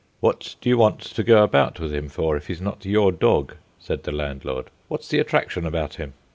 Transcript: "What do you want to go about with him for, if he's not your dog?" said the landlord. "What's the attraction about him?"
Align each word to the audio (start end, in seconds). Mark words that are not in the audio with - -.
"What 0.19 0.55
do 0.61 0.67
you 0.67 0.79
want 0.79 1.01
to 1.01 1.23
go 1.23 1.43
about 1.43 1.79
with 1.79 1.93
him 1.93 2.09
for, 2.09 2.35
if 2.35 2.47
he's 2.47 2.59
not 2.59 2.85
your 2.85 3.11
dog?" 3.11 3.53
said 3.77 4.01
the 4.01 4.11
landlord. 4.11 4.71
"What's 4.87 5.09
the 5.09 5.19
attraction 5.19 5.63
about 5.63 5.93
him?" 5.97 6.13